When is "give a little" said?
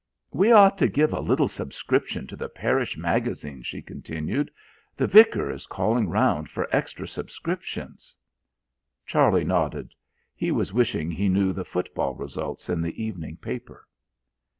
0.87-1.47